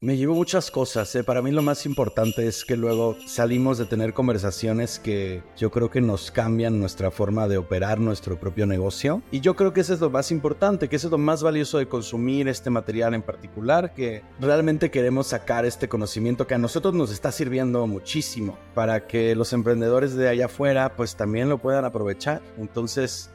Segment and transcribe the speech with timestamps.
[0.00, 1.12] Me llevo muchas cosas.
[1.16, 1.24] ¿eh?
[1.24, 5.90] Para mí lo más importante es que luego salimos de tener conversaciones que yo creo
[5.90, 9.22] que nos cambian nuestra forma de operar nuestro propio negocio.
[9.32, 11.78] Y yo creo que eso es lo más importante, que eso es lo más valioso
[11.78, 16.94] de consumir este material en particular, que realmente queremos sacar este conocimiento que a nosotros
[16.94, 21.84] nos está sirviendo muchísimo para que los emprendedores de allá afuera pues también lo puedan
[21.84, 22.40] aprovechar.
[22.56, 23.32] Entonces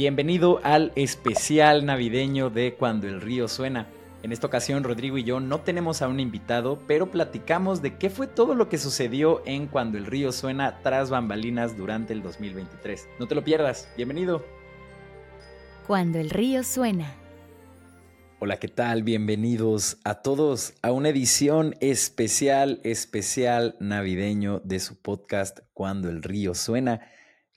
[0.00, 3.86] Bienvenido al especial navideño de Cuando el río suena.
[4.22, 8.08] En esta ocasión Rodrigo y yo no tenemos a un invitado, pero platicamos de qué
[8.08, 13.10] fue todo lo que sucedió en Cuando el río suena tras bambalinas durante el 2023.
[13.18, 14.42] No te lo pierdas, bienvenido.
[15.86, 17.14] Cuando el río suena.
[18.38, 19.02] Hola, ¿qué tal?
[19.02, 26.54] Bienvenidos a todos a una edición especial, especial navideño de su podcast Cuando el río
[26.54, 27.02] suena.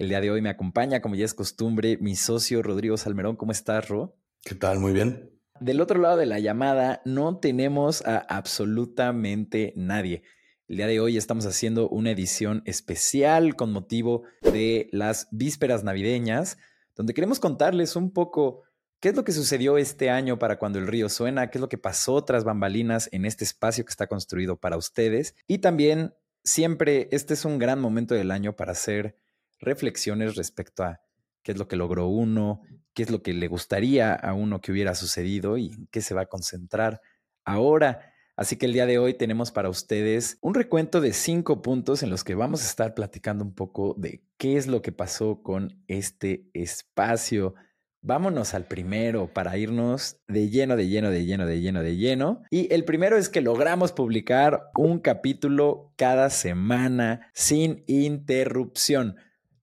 [0.04, 3.38] El día de hoy me acompaña, como ya es costumbre, mi socio Rodrigo Salmerón.
[3.38, 4.18] ¿Cómo estás, Ro?
[4.44, 4.82] ¿Qué tal?
[4.82, 5.32] Muy bien.
[5.62, 10.24] Del otro lado de la llamada no tenemos a absolutamente nadie.
[10.68, 16.58] El día de hoy estamos haciendo una edición especial con motivo de las vísperas navideñas,
[16.98, 18.64] donde queremos contarles un poco
[19.00, 21.70] qué es lo que sucedió este año para cuando el río suena, qué es lo
[21.70, 25.34] que pasó tras bambalinas en este espacio que está construido para ustedes.
[25.48, 29.23] Y también siempre este es un gran momento del año para hacer
[29.64, 31.02] reflexiones respecto a
[31.44, 32.62] qué es lo que logró uno,
[32.94, 36.14] qué es lo que le gustaría a uno que hubiera sucedido y en qué se
[36.14, 37.02] va a concentrar
[37.44, 38.14] ahora.
[38.36, 42.10] Así que el día de hoy tenemos para ustedes un recuento de cinco puntos en
[42.10, 45.84] los que vamos a estar platicando un poco de qué es lo que pasó con
[45.88, 47.54] este espacio.
[48.02, 52.42] Vámonos al primero para irnos de lleno, de lleno, de lleno, de lleno, de lleno.
[52.50, 59.16] Y el primero es que logramos publicar un capítulo cada semana sin interrupción.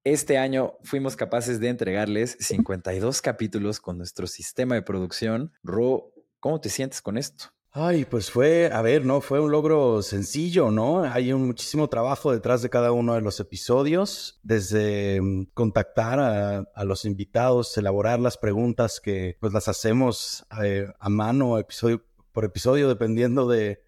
[0.04, 5.52] Este año fuimos capaces de entregarles 52 capítulos con nuestro sistema de producción.
[5.62, 7.52] Ro, ¿cómo te sientes con esto?
[7.70, 9.20] Ay, pues fue, a ver, ¿no?
[9.20, 11.04] Fue un logro sencillo, ¿no?
[11.04, 16.84] Hay un muchísimo trabajo detrás de cada uno de los episodios, desde mm, contactar a,
[16.84, 22.88] los invitados, elaborar las preguntas que pues las hacemos eh, a mano, episodio por episodio,
[22.88, 23.82] dependiendo de,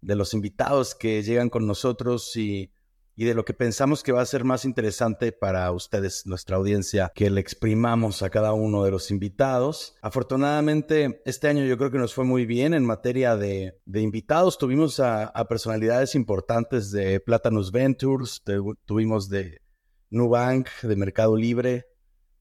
[0.00, 2.70] de los invitados que llegan con nosotros y
[3.18, 7.10] y de lo que pensamos que va a ser más interesante para ustedes, nuestra audiencia,
[7.14, 9.96] que le exprimamos a cada uno de los invitados.
[10.02, 14.58] Afortunadamente, este año yo creo que nos fue muy bien en materia de, invitados.
[14.58, 18.42] Tuvimos a, personalidades importantes de Platanus Ventures,
[18.84, 19.62] tuvimos de
[20.10, 21.86] Nubank, de Mercado Libre,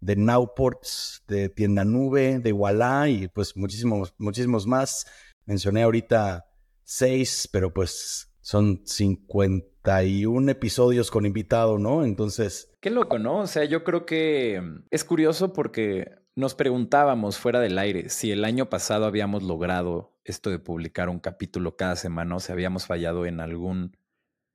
[0.01, 5.07] de Nowports, de Tienda Nube, de Walla y pues muchísimos, muchísimos más.
[5.45, 6.45] Mencioné ahorita
[6.83, 12.05] seis, pero pues son 51 episodios con invitado, ¿no?
[12.05, 12.71] Entonces...
[12.79, 13.39] Qué loco, ¿no?
[13.39, 18.31] O sea, yo creo que mm, es curioso porque nos preguntábamos fuera del aire si
[18.31, 22.85] el año pasado habíamos logrado esto de publicar un capítulo cada semana o si habíamos
[22.85, 23.97] fallado en algún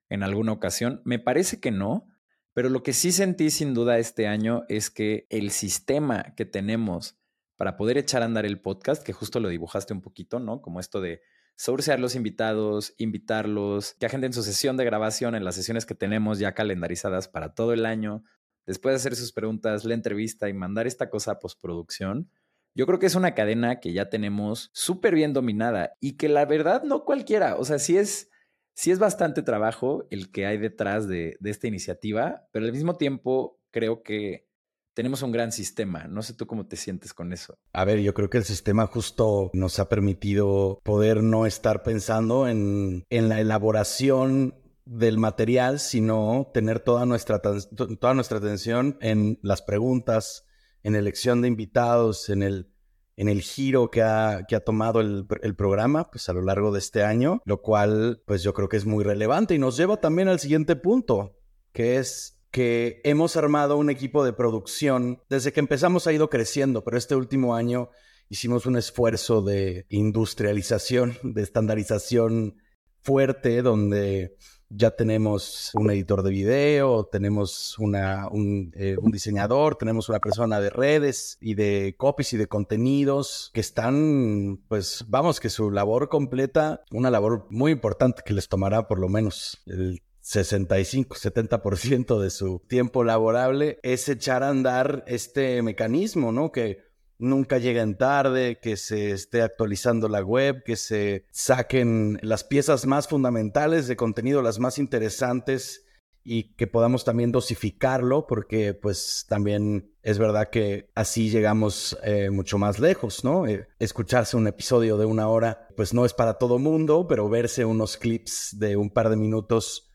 [0.08, 1.02] en alguna ocasión.
[1.04, 2.06] Me parece que no,
[2.52, 7.18] pero lo que sí sentí sin duda este año es que el sistema que tenemos
[7.56, 10.62] para poder echar a andar el podcast, que justo lo dibujaste un poquito, ¿no?
[10.62, 11.22] Como esto de
[11.56, 16.38] sourcear los invitados, invitarlos, que agenden su sesión de grabación en las sesiones que tenemos
[16.38, 18.24] ya calendarizadas para todo el año,
[18.66, 22.30] después de hacer sus preguntas, la entrevista y mandar esta cosa a postproducción.
[22.74, 26.44] Yo creo que es una cadena que ya tenemos súper bien dominada y que la
[26.44, 28.30] verdad no cualquiera, o sea, sí es,
[28.74, 32.96] sí es bastante trabajo el que hay detrás de, de esta iniciativa, pero al mismo
[32.96, 34.49] tiempo creo que
[34.94, 36.04] tenemos un gran sistema.
[36.08, 37.54] No sé tú cómo te sientes con eso.
[37.72, 42.48] A ver, yo creo que el sistema justo nos ha permitido poder no estar pensando
[42.48, 50.46] en, la elaboración del material, sino tener toda nuestra, toda nuestra atención en las preguntas,
[50.82, 52.72] en elección de invitados, en el,
[53.16, 56.72] en el giro que ha, que ha tomado el, el, programa pues a lo largo
[56.72, 59.98] de este año, lo cual pues yo creo que es muy relevante y nos lleva
[59.98, 61.38] también al siguiente punto,
[61.72, 65.22] que es que hemos armado un equipo de producción.
[65.28, 67.90] Desde que empezamos ha ido creciendo, pero este último año
[68.28, 72.56] hicimos un esfuerzo de industrialización, de estandarización
[73.02, 74.36] fuerte, donde
[74.70, 80.70] ya tenemos un editor de video, tenemos una, un, eh, diseñador, tenemos una persona de
[80.70, 86.84] redes y de copies y de contenidos que están, pues vamos, que su labor completa,
[86.92, 93.02] una labor muy importante que les tomará por lo menos el 65-70% de su tiempo
[93.02, 96.52] laborable es echar a andar este mecanismo, ¿no?
[96.52, 102.86] Que nunca lleguen tarde, que se esté actualizando la web, que se saquen las piezas
[102.86, 105.84] más fundamentales de contenido, las más interesantes
[106.22, 112.58] y que podamos también dosificarlo porque pues también es verdad que así llegamos eh, mucho
[112.58, 113.46] más lejos, ¿no?
[113.46, 117.64] Eh, escucharse un episodio de una hora pues no es para todo mundo, pero verse
[117.64, 119.89] unos clips de un par de minutos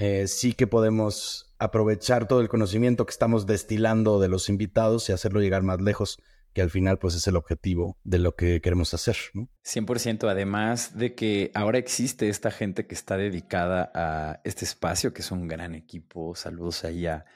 [0.00, 5.12] eh, sí que podemos aprovechar todo el conocimiento que estamos destilando de los invitados y
[5.12, 6.18] hacerlo llegar más lejos
[6.54, 9.16] que al final pues es el objetivo de lo que queremos hacer.
[9.34, 9.48] ¿no?
[9.62, 15.20] 100%, además de que ahora existe esta gente que está dedicada a este espacio, que
[15.20, 16.34] es un gran equipo.
[16.34, 17.26] Saludos ahí a,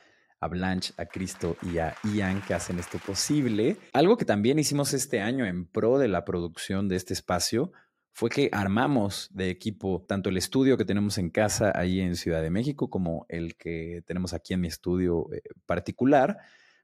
[0.41, 3.77] a Blanche, a Cristo y a Ian que hacen esto posible.
[3.93, 7.73] Algo que también hicimos este año en pro de la producción de este espacio
[8.15, 12.43] fue que armamos de equipo tanto el estudio que tenemos en casa ahí en Ciudad
[12.43, 16.39] de México como el que tenemos aquí en mi estudio eh, particular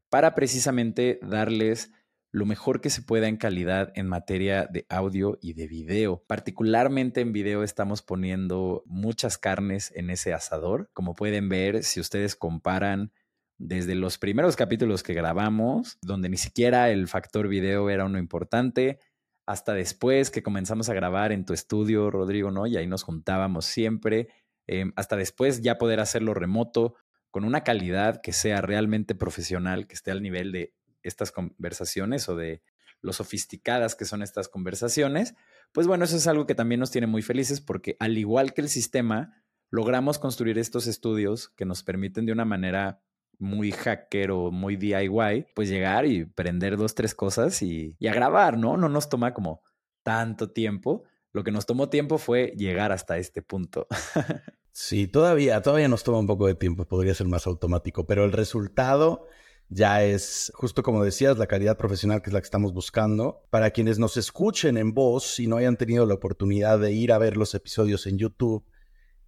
[0.09, 1.93] para precisamente darles
[2.33, 6.25] lo mejor que se pueda en calidad en materia de audio y de video.
[6.27, 10.91] Particularmente en video estamos poniendo muchas carnes en ese asador.
[10.93, 13.13] Como pueden ver, si ustedes comparan
[13.57, 18.99] desde los primeros capítulos que grabamos, donde ni siquiera el factor video era uno importante,
[19.47, 22.67] hasta después que comenzamos a grabar en tu estudio, Rodrigo, ¿no?
[22.67, 24.29] Y ahí nos juntábamos siempre,
[24.67, 26.95] em, hasta después ya poder hacerlo remoto
[27.31, 32.37] con una calidad que sea realmente profesional, que esté al nivel de estas conversaciones o
[32.37, 32.63] de
[33.03, 35.35] lo sofisticadas que son estas conversaciones,
[35.73, 38.61] pues bueno, eso es algo que también nos tiene muy felices porque al igual que
[38.61, 39.41] el sistema,
[39.71, 43.01] logramos construir estos estudios que nos permiten de una manera
[43.41, 48.13] muy hacker o muy DIY, pues llegar y prender dos, tres cosas y, y a
[48.13, 48.77] grabar, ¿no?
[48.77, 49.63] No nos toma como
[50.03, 51.05] tanto tiempo.
[51.33, 53.87] Lo que nos tomó tiempo fue llegar hasta este punto.
[54.73, 58.33] sí, todavía, todavía nos toma un poco de tiempo, podría ser más automático, pero el
[58.33, 59.27] resultado
[59.69, 63.47] ya es, justo como decías, la calidad profesional que es la que estamos buscando.
[63.51, 67.19] Para quienes nos escuchen en voz y no hayan tenido la oportunidad de ir a
[67.19, 68.65] ver los episodios en YouTube,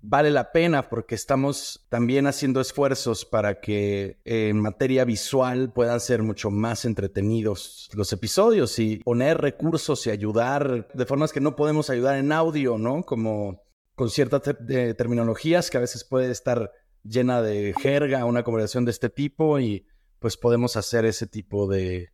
[0.02, 6.22] vale la pena porque estamos también haciendo esfuerzos para que en materia visual puedan ser
[6.22, 11.88] mucho más entretenidos los episodios y poner recursos y ayudar de formas que no podemos
[11.88, 13.04] ayudar en audio, ¿no?
[13.04, 13.62] Como
[13.94, 16.72] con ciertas terminologías que a veces puede estar
[17.04, 19.86] llena de jerga una conversación de este tipo y
[20.18, 22.10] pues podemos hacer ese tipo de,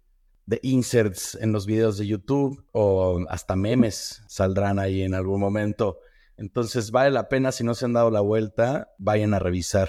[0.47, 5.99] de inserts en los videos de YouTube o hasta memes saldrán ahí en algún momento.
[6.39, 9.89] Entonces vale la pena, si no se han dado la vuelta, vayan a revisar.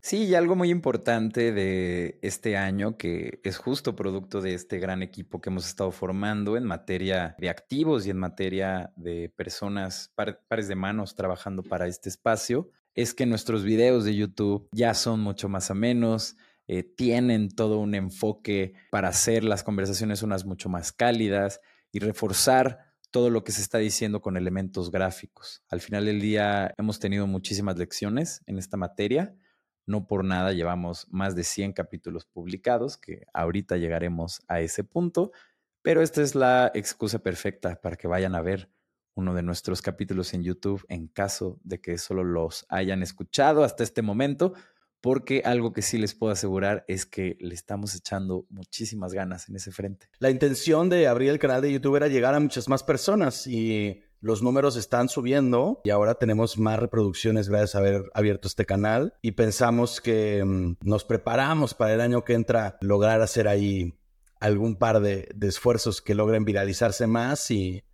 [0.00, 5.02] Sí, y algo muy importante de este año que es justo producto de este gran
[5.02, 10.68] equipo que hemos estado formando en materia de activos y en materia de personas, pares
[10.68, 15.48] de manos trabajando para este espacio, es que nuestros videos de YouTube ya son mucho
[15.48, 16.36] más amenos,
[16.68, 21.60] eh, tienen todo un enfoque para hacer las conversaciones unas mucho más cálidas
[21.90, 25.62] y reforzar todo lo que se está diciendo con elementos gráficos.
[25.68, 29.34] Al final del día hemos tenido muchísimas lecciones en esta materia.
[29.86, 35.32] No por nada llevamos más de 100 capítulos publicados, que ahorita llegaremos a ese punto,
[35.82, 38.70] pero esta es la excusa perfecta para que vayan a ver
[39.14, 43.82] uno de nuestros capítulos en YouTube en caso de que solo los hayan escuchado hasta
[43.82, 44.52] este momento,
[45.00, 49.56] porque algo que sí les puedo asegurar es que le estamos echando muchísimas ganas en
[49.56, 50.08] ese frente.
[50.18, 54.02] La intención de abrir el canal de YouTube era llegar a muchas más personas y
[54.20, 59.14] los números están subiendo y ahora tenemos más reproducciones gracias a haber abierto este canal
[59.22, 63.94] y pensamos que mm, nos preparamos para el año que entra lograr hacer ahí
[64.40, 67.84] algún par de, de esfuerzos que logren viralizarse más y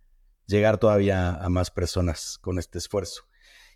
[0.47, 3.23] llegar todavía a más personas con este esfuerzo.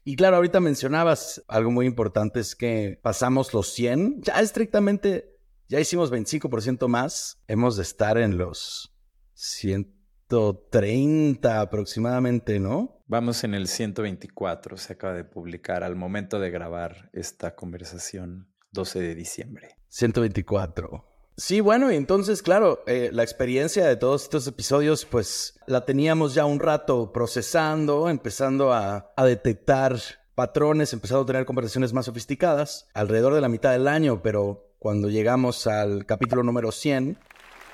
[0.03, 5.37] Y claro, ahorita mencionabas algo muy importante, es que pasamos los 100, ya estrictamente,
[5.67, 8.95] ya hicimos 25% más, hemos de estar en los
[9.33, 13.03] 130 aproximadamente, ¿no?
[13.07, 18.99] Vamos en el 124, se acaba de publicar al momento de grabar esta conversación, 12
[18.99, 19.69] de diciembre.
[19.89, 21.08] 124.
[21.39, 26.33] Sí, bueno, y entonces, claro, eh, la experiencia de todos estos episodios, pues la teníamos
[26.33, 29.97] ya un rato procesando, empezando a, a detectar
[30.35, 35.09] patrones, empezando a tener conversaciones más sofisticadas alrededor de la mitad del año, pero cuando
[35.09, 37.17] llegamos al capítulo número 100,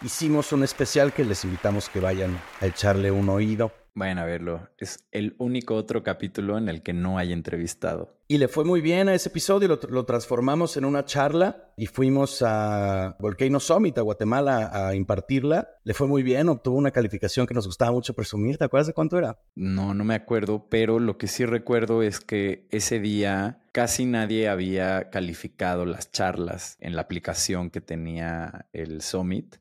[0.03, 3.71] hicimos un especial que les invitamos que vayan a echarle un oído.
[3.97, 4.69] Vayan a verlo.
[4.77, 8.19] Es el único otro capítulo en el que no hay entrevistado.
[8.27, 12.41] Y le fue muy bien a ese episodio, lo, transformamos en una charla y fuimos
[12.41, 15.69] a Volcano Summit, a Guatemala, a impartirla.
[15.85, 18.57] Le fue muy bien, obtuvo una calificación que nos gustaba mucho presumir.
[18.57, 19.39] ¿Te acuerdas de cuánto era?
[19.55, 24.49] No, no me acuerdo, pero lo que sí recuerdo es que ese día casi nadie
[24.49, 29.55] había calificado las charlas en la aplicación que tenía el Summit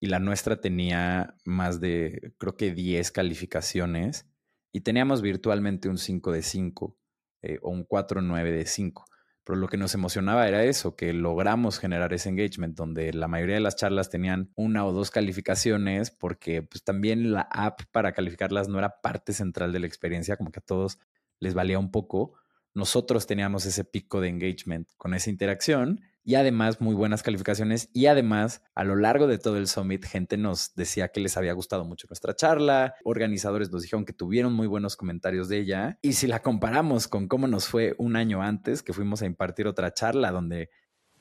[0.00, 4.26] y la nuestra tenía más de, creo que 10 calificaciones
[4.72, 6.96] y teníamos virtualmente un 5 de 5
[7.42, 9.04] eh, o un 4-9 de 5.
[9.44, 13.54] pero lo que nos emocionaba era eso, que logramos generar ese engagement donde la mayoría
[13.54, 18.68] de las charlas tenían una o dos calificaciones porque pues también la app para calificarlas
[18.68, 20.98] no era parte central de la experiencia, como que a todos
[21.40, 22.34] les valía un poco.
[22.74, 28.04] Nosotros teníamos ese pico de engagement con esa interacción y además muy buenas calificaciones y
[28.04, 31.86] además a lo largo de todo el summit gente nos decía que les había gustado
[31.86, 36.26] mucho nuestra charla, organizadores nos dijeron que tuvieron muy buenos comentarios de ella y si
[36.26, 40.30] la comparamos con cómo nos fue un año antes que fuimos a impartir otra charla
[40.30, 40.68] donde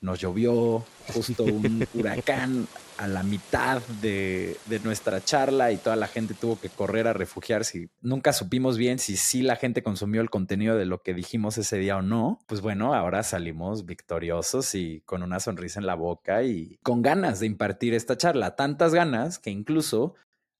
[0.01, 6.33] nos llovió justo un huracán a la mitad de, nuestra charla y toda la gente
[6.33, 7.89] tuvo que correr a refugiarse.
[8.01, 11.77] Nunca supimos bien si sí la gente consumió el contenido de lo que dijimos ese
[11.77, 12.39] día o no.
[12.47, 17.39] Pues bueno, ahora salimos victoriosos y con una sonrisa en la boca y con ganas
[17.39, 18.55] de impartir esta charla.
[18.55, 20.15] Tantas ganas que incluso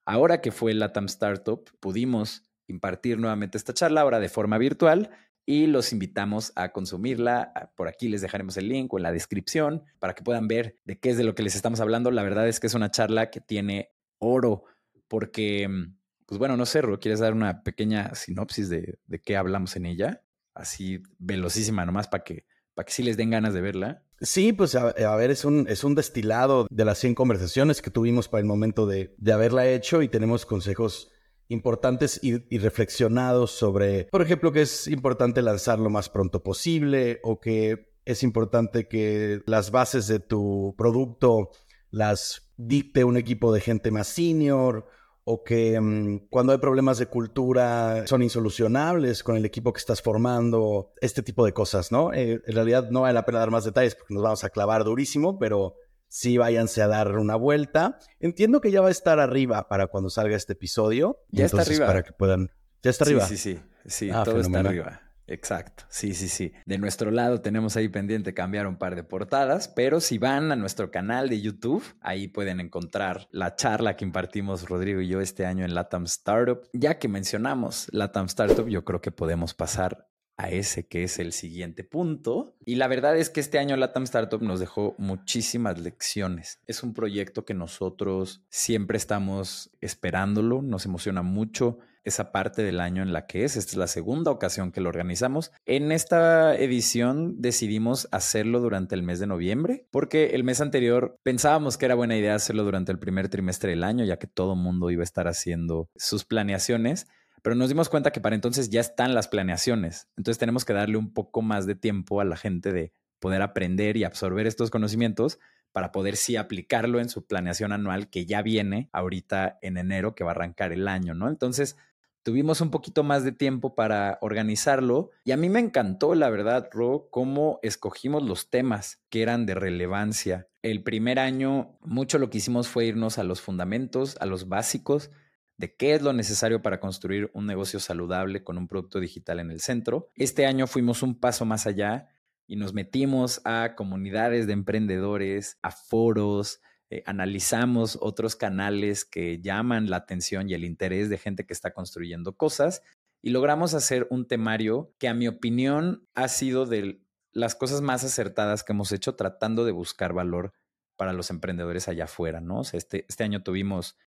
[0.06, 5.10] ahora que fue la TAM Startup pudimos impartir nuevamente esta charla ahora de forma virtual
[5.48, 7.54] y los invitamos a consumirla.
[7.56, 10.76] Ah, por aquí les dejaremos el link o en la descripción para que puedan ver
[10.84, 12.12] de qué es de lo que les estamos hablando.
[12.12, 14.66] La verdad es que es una charla que tiene oro
[15.08, 19.38] porque, mm, pues bueno, no sé, Ro, ¿quieres dar una pequeña sinopsis de, de qué
[19.38, 20.22] hablamos en ella?
[20.54, 24.04] Así velocísima nomás para que, que sí les den ganas de verla.
[24.20, 28.28] Sí, pues a, ver, es un, es un destilado de las 100 conversaciones que tuvimos
[28.28, 31.10] para el momento de, de haberla hecho y tenemos consejos
[31.50, 37.40] importantes y, reflexionados sobre, por ejemplo, que es importante lanzar lo más pronto posible o
[37.40, 41.52] que es importante que las bases de tu producto
[41.92, 44.88] las dicte un equipo de gente más senior
[45.24, 50.02] o que mm, cuando hay problemas de cultura son insolucionables con el equipo que estás
[50.02, 52.14] formando, este tipo de cosas, ¿no?
[52.14, 54.86] Eh, en realidad no vale la pena dar más detalles porque nos vamos a clavar
[54.86, 55.76] durísimo, pero
[56.08, 57.98] sí váyanse a dar una vuelta.
[58.20, 61.24] Entiendo que ya va a estar arriba para cuando salga este episodio.
[61.30, 61.88] Ya está arriba.
[61.88, 62.52] Para que puedan.
[62.84, 63.26] Ya está arriba.
[63.26, 63.62] Sí, sí, sí.
[63.86, 65.02] Sí, ah, todo está arriba.
[65.30, 66.54] Exacto, sí, sí, sí.
[66.66, 70.56] De nuestro lado tenemos ahí pendiente cambiar un par de portadas, pero si van a
[70.56, 75.46] nuestro canal de YouTube, ahí pueden encontrar la charla que impartimos Rodrigo y yo este
[75.46, 76.62] año en Latam Startup.
[76.72, 81.34] Ya que mencionamos Latam Startup, yo creo que podemos pasar a ese que es el
[81.34, 82.56] siguiente punto.
[82.66, 86.62] Y la verdad es que este año Latam Startup nos dejó muchísimas lecciones.
[86.68, 93.04] Es un proyecto que nosotros siempre estamos esperándolo, nos emociona mucho esa parte del año
[93.04, 93.58] en la que es.
[93.58, 95.52] Esta es la segunda ocasión que lo organizamos.
[95.66, 101.78] En esta edición decidimos hacerlo durante el mes de noviembre, porque el mes anterior pensábamos
[101.78, 104.90] que era buena idea hacerlo durante el primer trimestre del año, ya que todo mundo
[104.90, 107.08] iba a estar haciendo sus planeaciones
[107.48, 110.10] pero nos dimos cuenta que para entonces ya están las planeaciones.
[110.18, 113.96] Entonces tenemos que darle un poco más de tiempo a la gente de poder aprender
[113.96, 115.40] y absorber estos conocimientos
[115.72, 120.26] para poder sí aplicarlo en su planeación anual que ya viene ahorita en enero que
[120.26, 121.30] va a arrancar el año, ¿no?
[121.30, 121.78] Entonces
[122.22, 126.68] tuvimos un poquito más de tiempo para organizarlo y a mí me encantó, la verdad,
[126.70, 130.50] Ro, cómo escogimos los temas que eran de relevancia.
[130.64, 135.12] El primer año mucho lo que hicimos fue irnos a los fundamentos, a los básicos,
[135.58, 139.52] de qué es lo necesario para construir un negocio saludable con un producto digital en
[139.52, 140.10] el centro.
[140.16, 142.10] Este año fuimos un paso más allá
[142.46, 149.90] y nos metimos a comunidades de emprendedores, a foros, eh, analizamos otros canales que llaman
[149.90, 152.82] la atención y el interés de gente que está construyendo cosas
[153.22, 157.02] y logramos hacer un temario que a mi opinión ha sido de
[157.34, 160.54] las cosas más acertadas que hemos hecho tratando de buscar valor
[160.96, 162.62] para los emprendedores allá afuera, ¿no?
[162.72, 163.98] este, este año tuvimos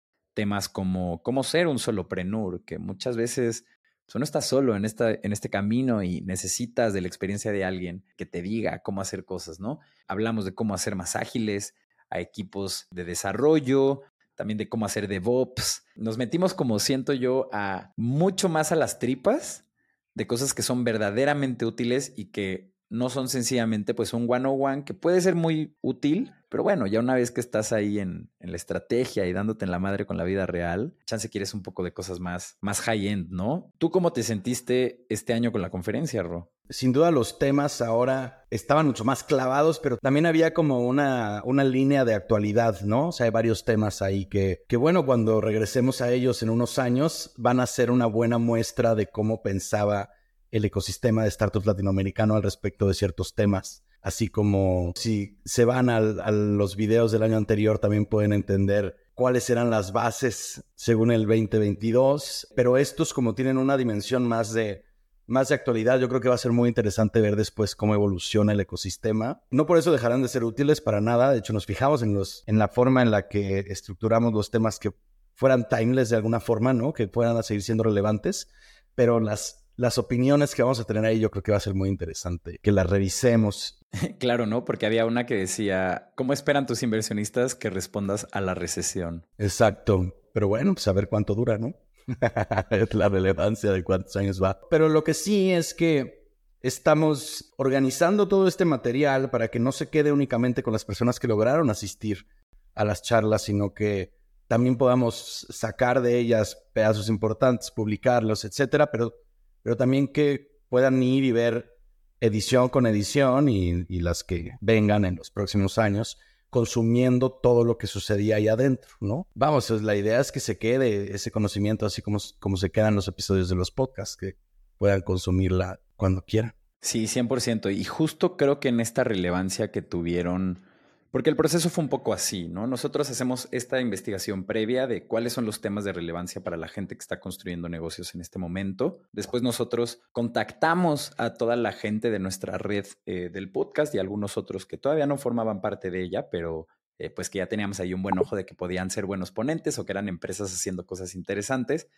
[0.41, 3.67] temas como cómo ser un soloprenur, que muchas veces
[4.07, 7.63] tú no estás solo en, esta, en este camino y necesitas de la experiencia de
[7.63, 9.81] alguien que te diga cómo hacer cosas, ¿no?
[10.09, 11.75] Hablamos de cómo hacer más ágiles
[12.09, 14.01] a equipos de desarrollo,
[14.35, 15.85] también de cómo hacer DevOps.
[15.95, 19.67] Nos metimos, como siento yo, a mucho más a las tripas
[20.15, 24.95] de cosas que son verdaderamente útiles y que no son sencillamente pues un one-on-one que
[24.95, 29.27] puede ser muy útil, pero bueno, ya una vez que estás ahí en, la estrategia
[29.27, 32.19] y dándote en la madre con la vida real, chance quieres un poco de cosas
[32.19, 33.73] más, más high-end, ¿no?
[33.79, 36.51] ¿Tú cómo te sentiste este año con la conferencia, Ro?
[36.69, 41.63] Sin duda los temas ahora estaban mucho más clavados, pero también había como una, una
[41.63, 43.09] línea de actualidad, ¿no?
[43.09, 46.81] O sea, hay varios temas ahí que, que, bueno, cuando regresemos a ellos en unos
[46.81, 50.11] años, van a ser una buena muestra de cómo pensaba
[50.51, 53.85] el ecosistema de startups latinoamericano al respecto de ciertos temas.
[54.03, 59.51] Así como si se van a los videos del año anterior, también pueden entender cuáles
[59.51, 62.49] eran las bases según el 2022.
[62.57, 64.85] Pero estos, como tienen una dimensión más de,
[65.27, 68.53] más de actualidad, yo creo que va a ser muy interesante ver después cómo evoluciona
[68.53, 69.43] el ecosistema.
[69.51, 71.33] No por eso dejarán de ser útiles para nada.
[71.33, 74.79] De hecho, nos fijamos en, los, en la forma en la que estructuramos los temas
[74.79, 74.95] que
[75.35, 76.95] fueran timeless de alguna forma, ¿no?
[76.95, 78.49] Que puedan seguir siendo relevantes.
[78.95, 81.73] Pero las las opiniones que vamos a tener ahí, yo creo que va a ser
[81.73, 83.79] muy interesante que las revisemos.
[84.21, 84.65] Claro, ¿no?
[84.65, 89.27] Porque había una que decía, ¿cómo esperan tus inversionistas que respondas a la recesión?
[89.37, 90.15] Exacto.
[90.33, 91.75] Pero bueno, pues a ver cuánto dura, ¿no?
[92.71, 94.61] es la relevancia de cuántos años va.
[94.71, 96.29] Pero lo que sí es que
[96.61, 101.27] estamos organizando todo este material para que no se quede únicamente con las personas que
[101.27, 102.27] lograron asistir
[102.75, 104.13] a las charlas, sino que
[104.47, 109.15] también podamos sacar de ellas pedazos importantes, publicarlos, etcétera, pero,
[109.63, 111.77] pero también que puedan ir y ver
[112.21, 116.19] edición con edición y, las que vengan en los próximos años
[116.51, 119.29] consumiendo todo lo que sucedía ahí adentro, ¿no?
[119.35, 123.07] Vamos, la idea es que se quede ese conocimiento así como, como se quedan los
[123.07, 124.37] episodios de los podcasts, que
[124.77, 126.55] puedan consumirla cuando quieran.
[126.81, 127.73] Sí, 100%.
[127.73, 130.65] Y justo creo que en esta relevancia que tuvieron
[131.11, 132.67] porque el proceso fue un poco así, ¿no?
[132.67, 136.95] Nosotros hacemos esta investigación previa de cuáles son los temas de relevancia para la gente
[136.95, 139.01] que está construyendo negocios en este momento.
[139.13, 144.37] Después nosotros contactamos a toda la gente de nuestra red eh, del podcast y algunos
[144.37, 147.93] otros que todavía no formaban parte de ella, pero eh, pues que ya teníamos ahí
[147.93, 151.17] un buen ojo de que podían ser buenos ponentes o que eran empresas haciendo cosas
[151.17, 151.89] interesantes.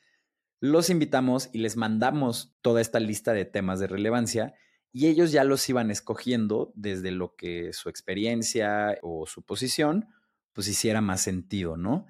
[0.59, 4.54] Los invitamos y les mandamos toda esta lista de temas de relevancia
[4.92, 10.08] y ellos ya los iban escogiendo desde lo que su experiencia o su posición
[10.52, 12.06] pues hiciera más sentido, ¿no?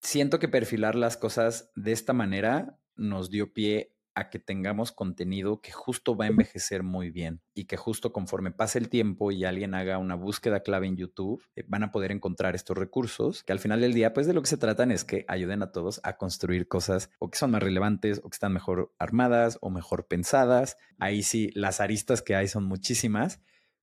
[0.00, 5.60] Siento que perfilar las cosas de esta manera nos dio pie a que tengamos contenido
[5.60, 9.44] que justo va a envejecer muy bien y que justo conforme pase el tiempo y
[9.44, 13.52] alguien haga una búsqueda clave en YouTube, eh, van a poder encontrar estos recursos que
[13.52, 16.00] al final del día, pues de lo que se tratan es que ayuden a todos
[16.04, 20.06] a construir cosas o que son más relevantes o que están mejor armadas o mejor
[20.06, 20.76] pensadas.
[20.98, 23.40] Ahí sí, las aristas que hay son muchísimas.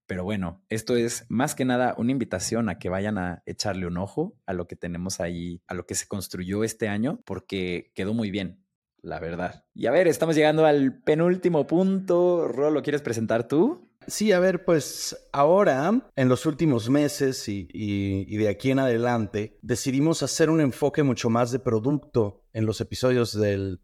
[0.10, 3.98] Pero bueno, esto es más que nada una invitación a que vayan a echarle un
[3.98, 8.16] ojo a lo que tenemos ahí, a lo que se construyó este año, porque quedó
[8.16, 8.59] muy bien
[9.02, 9.64] la verdad.
[9.74, 12.48] Y a ver, estamos llegando al penúltimo punto.
[12.48, 13.90] Rolo, ¿lo quieres presentar tú?
[14.08, 20.24] Sí, a ver, pues ahora, en los últimos meses y, de aquí en adelante, decidimos
[20.24, 23.80] hacer un enfoque mucho más de producto en los episodios del,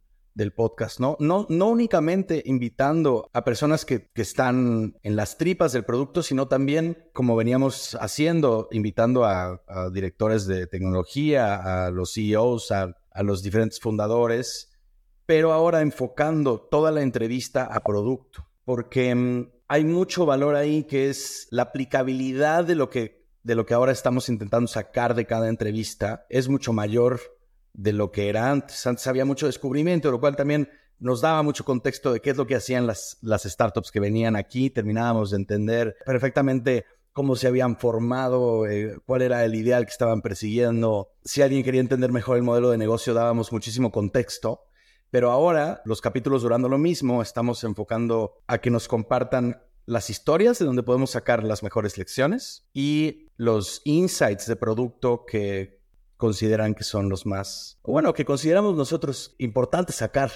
[0.55, 1.15] podcast, ¿no?
[1.19, 1.45] ¿no?
[1.49, 7.35] No únicamente invitando a personas que, están en las tripas del producto, sino también, como
[7.35, 9.61] veníamos haciendo, invitando a,
[9.93, 14.74] directores de tecnología, a los CEOs, a, a los diferentes fundadores
[15.25, 21.09] pero ahora enfocando toda la entrevista a producto, porque mm, hay mucho valor ahí que
[21.09, 25.49] es la aplicabilidad de lo que de lo que ahora estamos intentando sacar de cada
[25.49, 27.19] entrevista es mucho mayor
[27.73, 28.87] de lo que era antes.
[28.87, 32.47] Antes había mucho descubrimiento, lo cual también nos daba mucho contexto de qué es lo
[32.47, 34.71] que hacían las, las startups que venían aquí.
[34.71, 40.21] Terminábamos de entender perfectamente cómo se habían formado, eh, cuál era el ideal que estaban
[40.21, 41.11] persiguiendo.
[41.23, 44.61] Si alguien quería entender mejor el modelo de negocio, dábamos muchísimo contexto.
[45.11, 50.59] Pero ahora, los capítulos durando lo mismo, estamos enfocando a que nos compartan las historias
[50.59, 55.79] de donde podemos sacar las mejores lecciones y los insights de producto que
[56.17, 60.31] consideran que son los más, bueno, que consideramos nosotros importantes sacar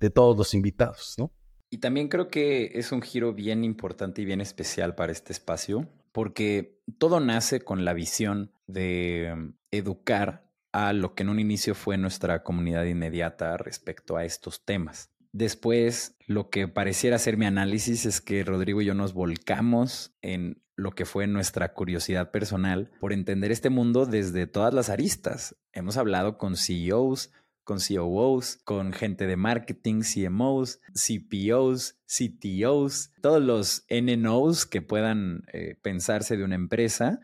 [0.00, 1.32] de todos los invitados, ¿no?
[1.70, 5.88] Y también creo que es un giro bien importante y bien especial para este espacio,
[6.10, 11.74] porque todo nace con la visión de um, educar a lo que en un inicio
[11.74, 15.10] fue nuestra comunidad inmediata respecto a estos temas.
[15.32, 20.62] Después, lo que pareciera ser mi análisis es que Rodrigo y yo nos volcamos en
[20.76, 25.56] lo que fue nuestra curiosidad personal por entender este mundo desde todas las aristas.
[25.72, 27.30] Hemos hablado con CEOs,
[27.64, 35.76] con COOs, con gente de marketing, CMOs, CPOs, CTOs, todos los NNOs que puedan eh,
[35.80, 37.20] pensarse de una empresa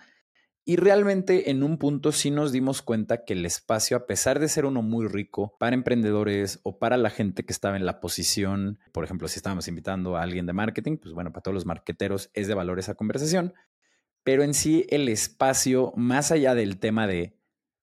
[0.68, 4.48] y realmente en un punto sí nos dimos cuenta que el espacio, a pesar de
[4.48, 8.80] ser uno muy rico para emprendedores o para la gente que estaba en la posición,
[8.92, 12.30] por ejemplo, si estábamos invitando a alguien de marketing, pues bueno, para todos los marqueteros
[12.34, 13.54] es de valor esa conversación,
[14.24, 17.38] pero en sí el espacio, más allá del tema de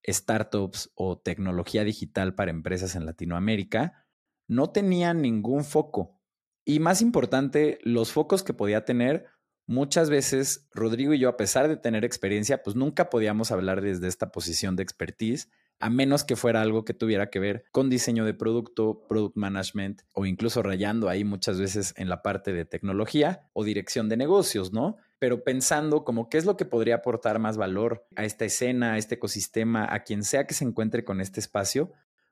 [0.05, 4.05] startups o tecnología digital para empresas en Latinoamérica,
[4.49, 6.19] no tenía ningún foco.
[6.65, 9.27] Y más importante, los focos que podía tener
[9.65, 14.08] muchas veces Rodrigo y yo, a pesar de tener experiencia, pues nunca podíamos hablar desde
[14.08, 15.49] esta posición de expertise,
[15.80, 20.02] a menos que fuera algo que tuviera que ver con diseño de producto, product management
[20.13, 24.71] o incluso rayando ahí muchas veces en la parte de tecnología o dirección de negocios,
[24.71, 24.97] ¿no?
[25.19, 28.97] Pero pensando como qué es lo que podría aportar más valor a esta escena, a
[28.97, 31.91] este ecosistema, a quien sea que se encuentre con este espacio,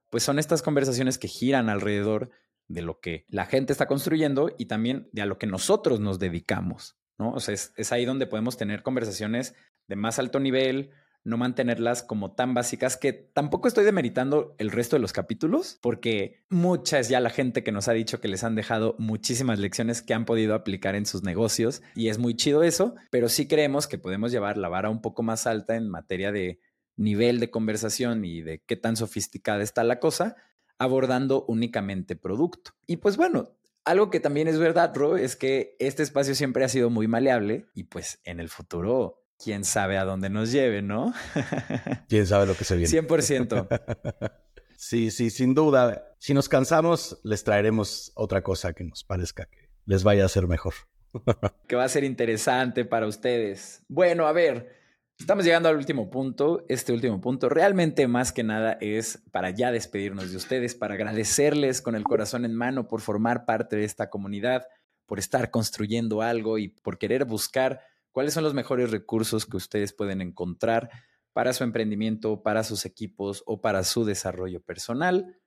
[0.09, 2.29] pues son estas conversaciones que giran alrededor
[2.67, 6.19] de lo que la gente está construyendo y también de a lo que nosotros nos
[6.19, 6.95] dedicamos.
[7.17, 7.31] ¿No?
[7.33, 9.55] O sea, es, ahí donde podemos tener conversaciones
[9.87, 10.91] de más alto nivel,
[11.23, 16.43] no mantenerlas como tan básicas que tampoco estoy demeritando el resto de los capítulos, porque
[16.49, 20.01] mucha es ya la gente que nos ha dicho que les han dejado muchísimas lecciones
[20.01, 23.87] que han podido aplicar en sus negocios y es muy chido eso, pero sí creemos
[23.87, 26.59] que podemos llevar la vara un poco más alta en materia de
[26.95, 30.35] nivel de conversación y de qué tan sofisticada está la cosa,
[30.77, 32.71] abordando únicamente producto.
[32.87, 33.51] Y pues bueno,
[33.85, 37.67] algo que también es verdad, Ro, es que este espacio siempre ha sido muy maleable
[37.73, 41.13] y pues en el futuro quién sabe a dónde nos lleve, ¿no?
[42.09, 42.91] quién sabe lo que se viene.
[42.91, 44.31] 100%.
[44.77, 46.15] sí, sí, sin duda.
[46.19, 50.47] Si nos cansamos, les traeremos otra cosa que nos parezca que les vaya a ser
[50.47, 50.73] mejor.
[51.67, 53.83] que va a ser interesante para ustedes.
[53.87, 54.80] Bueno, a ver,
[55.21, 56.65] estamos llegando al último punto.
[56.67, 61.81] Este último punto realmente más que nada es para ya despedirnos de ustedes, para agradecerles
[61.81, 64.67] con el corazón en mano por formar parte de esta comunidad,
[65.05, 67.81] por estar construyendo algo y por querer buscar
[68.11, 70.89] ¿Cuáles son los mejores recursos que ustedes pueden encontrar
[71.31, 75.39] para su emprendimiento, para sus equipos o para su desarrollo personal?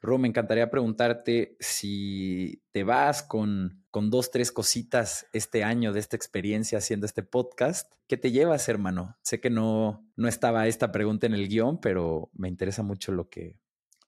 [0.00, 5.98] Ro, me encantaría preguntarte si te vas con, con dos, tres cositas este año de
[5.98, 7.92] esta experiencia haciendo este podcast.
[8.06, 9.16] ¿Qué te llevas, hermano?
[9.22, 13.28] Sé que no, no estaba esta pregunta en el guion, pero me interesa mucho lo
[13.28, 13.58] que,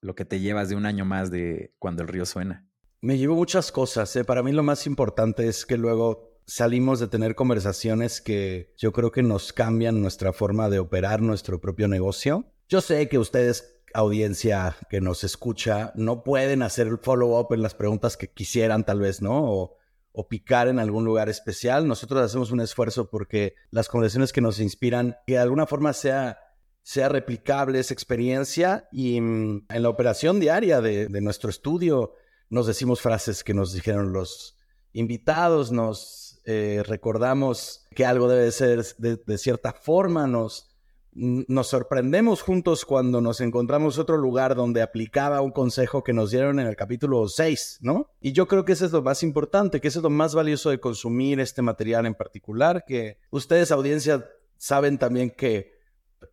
[0.01, 2.69] lo que te llevas de un año más de cuando el río suena.
[3.01, 4.15] Me llevo muchas cosas.
[4.15, 4.23] ¿eh?
[4.23, 9.11] Para mí lo más importante es que luego salimos de tener conversaciones que yo creo
[9.11, 12.45] que nos cambian nuestra forma de operar nuestro propio negocio.
[12.69, 17.75] Yo sé que ustedes, audiencia que nos escucha, no pueden hacer el follow-up en las
[17.75, 19.80] preguntas que quisieran tal vez, ¿no?
[20.13, 21.87] O picar en algún lugar especial.
[21.87, 26.39] Nosotros hacemos un esfuerzo porque las conversaciones que nos inspiran, que de alguna forma sea
[26.83, 32.15] sea replicable esa experiencia y mm, en la operación diaria de, de nuestro estudio
[32.49, 34.59] nos decimos frases que nos dijeron los
[34.93, 40.70] invitados, nos eh, recordamos que algo debe ser de, cierta forma, nos,
[41.13, 46.61] nos sorprendemos juntos cuando nos encontramos otro lugar donde aplicaba un consejo que nos dieron
[46.61, 48.11] en el capítulo 6, ¿no?
[48.21, 50.71] Y yo creo que eso es lo más importante, que eso es lo más valioso
[50.71, 55.80] de consumir este material en particular, que ustedes, audiencia, saben también que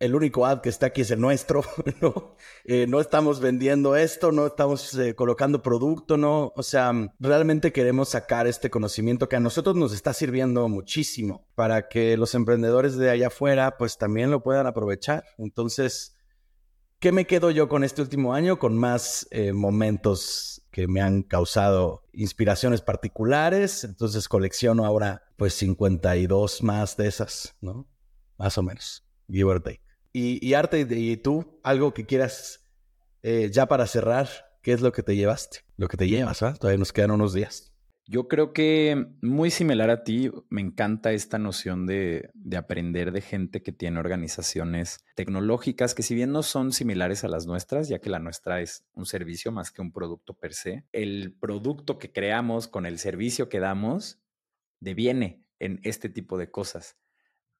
[0.00, 1.62] el único ad que está aquí es el nuestro,
[2.00, 2.36] ¿no?
[2.64, 6.52] Eh, no estamos vendiendo esto, no estamos eh, colocando producto, ¿no?
[6.56, 11.88] O sea, realmente queremos sacar este conocimiento que a nosotros nos está sirviendo muchísimo para
[11.88, 15.24] que los emprendedores de allá afuera pues también lo puedan aprovechar.
[15.38, 16.16] Entonces,
[16.98, 18.58] ¿qué me quedo yo con este último año?
[18.58, 23.84] Con más eh, momentos que me han causado inspiraciones particulares.
[23.84, 27.88] Entonces colecciono ahora pues 52 más de esas, ¿no?
[28.36, 29.82] Más o menos give or take.
[30.12, 32.68] Y, Arte, y tú, algo que quieras
[33.22, 34.28] eh, ya para cerrar,
[34.62, 35.60] ¿qué es lo que te llevaste?
[35.76, 36.54] Lo que te llevas, ¿ah?
[36.54, 37.72] Todavía nos quedan unos días.
[38.10, 43.20] Yo creo que muy similar a ti, me encanta esta noción de, de, aprender de
[43.20, 47.98] gente que tiene organizaciones tecnológicas que si bien no son similares a las nuestras, ya
[47.98, 52.10] que la nuestra es un servicio más que un producto per se, el producto que
[52.10, 54.22] creamos con el servicio que damos
[54.80, 56.96] deviene en este tipo de cosas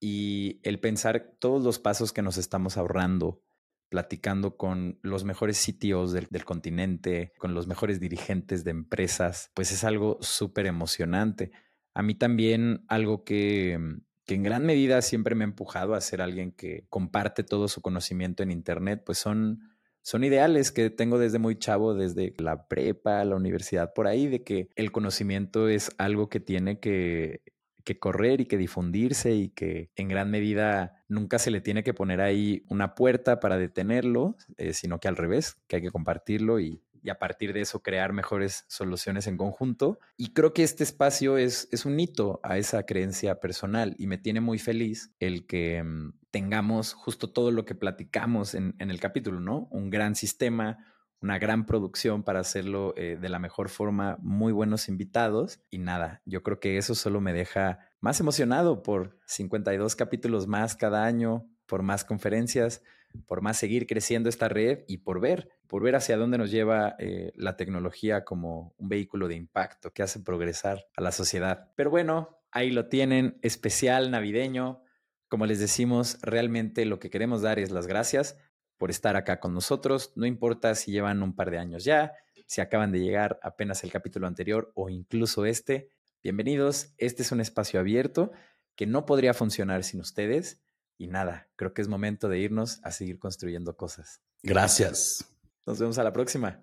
[0.00, 3.42] y el pensar todos los pasos que nos estamos ahorrando,
[3.88, 9.84] platicando con los mejores sitios del, continente, con los mejores dirigentes de empresas, pues es
[9.84, 11.50] algo súper emocionante.
[11.94, 13.78] A mí también algo que,
[14.26, 17.80] que en gran medida siempre me ha empujado a ser alguien que comparte todo su
[17.80, 19.60] conocimiento en Internet, pues son,
[20.02, 24.44] son ideales que tengo desde muy chavo, desde la prepa, la universidad, por ahí, de
[24.44, 27.40] que el conocimiento es algo que tiene que
[27.88, 31.94] que correr y que difundirse y que en gran medida nunca se le tiene que
[31.94, 36.60] poner ahí una puerta para detenerlo, eh, sino que al revés, que hay que compartirlo
[36.60, 39.98] y, a partir de eso crear mejores soluciones en conjunto.
[40.18, 44.18] Y creo que este espacio es, es un hito a esa creencia personal y me
[44.18, 49.00] tiene muy feliz el que mm, tengamos justo todo lo que platicamos en, en el
[49.00, 49.68] capítulo, ¿no?
[49.70, 50.84] Un gran sistema,
[51.20, 56.22] una gran producción para hacerlo eh, de la mejor forma, muy buenos invitados y nada,
[56.24, 61.48] yo creo que eso solo me deja más emocionado por 52 capítulos más cada año,
[61.66, 62.82] por más conferencias,
[63.26, 66.94] por más seguir creciendo esta red y por ver, por ver hacia dónde nos lleva
[66.98, 71.70] eh, la tecnología como un vehículo de impacto que hace progresar a la sociedad.
[71.74, 74.82] Pero bueno, ahí lo tienen, especial navideño.
[75.28, 78.38] Como les decimos, realmente lo que queremos dar es las gracias
[78.78, 80.12] por estar acá con nosotros.
[80.14, 82.12] No importa si llevan un par de años ya,
[82.46, 85.90] si acaban de llegar apenas el capítulo anterior o incluso este.
[86.22, 88.32] Bienvenidos, este es un espacio abierto
[88.74, 90.62] que no podría funcionar sin ustedes.
[90.96, 94.20] Y nada, creo que es momento de irnos a seguir construyendo cosas.
[94.42, 95.24] Gracias.
[95.66, 96.62] Nos vemos a la próxima.